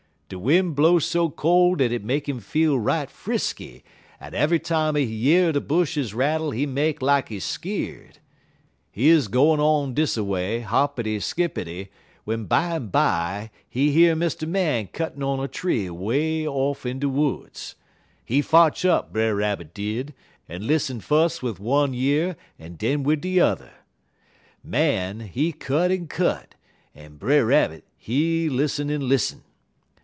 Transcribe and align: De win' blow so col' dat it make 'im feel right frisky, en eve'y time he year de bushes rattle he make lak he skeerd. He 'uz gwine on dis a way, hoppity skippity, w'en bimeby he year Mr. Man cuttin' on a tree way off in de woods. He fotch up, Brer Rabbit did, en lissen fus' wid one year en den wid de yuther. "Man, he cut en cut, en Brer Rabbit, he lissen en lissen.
De 0.33 0.39
win' 0.39 0.71
blow 0.73 0.97
so 0.97 1.29
col' 1.29 1.75
dat 1.75 1.91
it 1.91 2.05
make 2.05 2.29
'im 2.29 2.39
feel 2.39 2.79
right 2.79 3.11
frisky, 3.11 3.83
en 4.21 4.31
eve'y 4.33 4.57
time 4.59 4.95
he 4.95 5.03
year 5.03 5.51
de 5.51 5.59
bushes 5.59 6.13
rattle 6.13 6.51
he 6.51 6.65
make 6.65 7.01
lak 7.01 7.27
he 7.27 7.37
skeerd. 7.37 8.13
He 8.93 9.09
'uz 9.11 9.27
gwine 9.27 9.59
on 9.59 9.93
dis 9.93 10.15
a 10.15 10.23
way, 10.23 10.61
hoppity 10.61 11.19
skippity, 11.19 11.89
w'en 12.25 12.45
bimeby 12.47 13.49
he 13.67 13.89
year 13.89 14.15
Mr. 14.15 14.47
Man 14.47 14.87
cuttin' 14.93 15.21
on 15.21 15.41
a 15.41 15.49
tree 15.49 15.89
way 15.89 16.47
off 16.47 16.85
in 16.85 16.99
de 16.99 17.09
woods. 17.09 17.75
He 18.23 18.41
fotch 18.41 18.85
up, 18.85 19.11
Brer 19.11 19.35
Rabbit 19.35 19.73
did, 19.73 20.13
en 20.47 20.65
lissen 20.65 21.01
fus' 21.01 21.41
wid 21.43 21.59
one 21.59 21.93
year 21.93 22.37
en 22.57 22.75
den 22.75 23.03
wid 23.03 23.19
de 23.19 23.31
yuther. 23.31 23.71
"Man, 24.63 25.19
he 25.19 25.51
cut 25.51 25.91
en 25.91 26.07
cut, 26.07 26.55
en 26.95 27.17
Brer 27.17 27.45
Rabbit, 27.45 27.83
he 27.97 28.47
lissen 28.47 28.89
en 28.89 29.09
lissen. 29.09 29.43